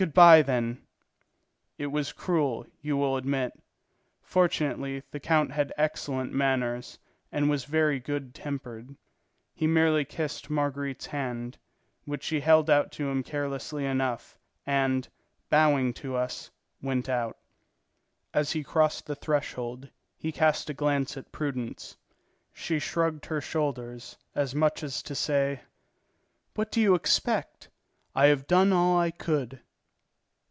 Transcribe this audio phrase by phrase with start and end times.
[0.00, 0.86] "Good bye, then."
[1.76, 3.52] It was cruel, you will admit.
[4.22, 6.98] Fortunately, the count had excellent manners
[7.30, 8.96] and was very good tempered.
[9.54, 11.58] He merely kissed Marguerite's hand,
[12.06, 15.06] which she held out to him carelessly enough, and,
[15.50, 16.50] bowing to us,
[16.80, 17.36] went out.
[18.32, 21.98] As he crossed the threshold, he cast a glance at Prudence.
[22.54, 25.60] She shrugged her shoulders, as much as to say:
[26.54, 27.68] "What do you expect?
[28.14, 29.60] I have done all I could."